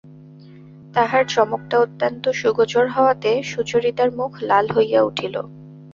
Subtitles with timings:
[0.93, 5.35] তাহার চমকটা অত্যন্ত সুগোচর হওয়াতে সুচরিতার মুখ লাল হইয়া উঠিল।